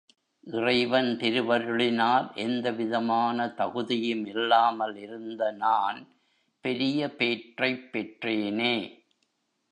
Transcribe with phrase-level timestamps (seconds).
[0.47, 5.99] இறைவன் திருவருளினால் எந்த விதமான தகுதியும் இல்லாமல் இருந்த நான்
[6.63, 8.75] பெரிய பேற்றைப் பெற்றேனே!